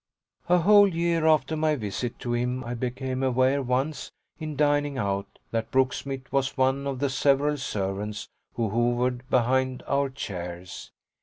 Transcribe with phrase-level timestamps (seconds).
[0.49, 5.37] A whole year after my visit to him I became aware once, in dining out,
[5.51, 10.89] that Brooksmith was one of the several servants who hovered behind our chairs.